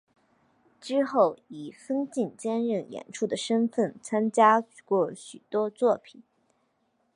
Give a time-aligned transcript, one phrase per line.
[0.79, 6.23] 之后以分镜兼任演出的身分参加过许多作品。